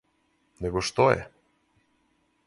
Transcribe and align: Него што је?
Него 0.65 0.81
што 0.87 1.05
је? 1.11 1.19